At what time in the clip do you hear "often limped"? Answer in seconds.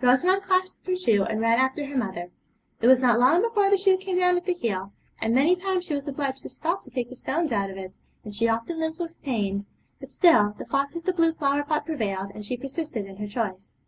8.46-9.00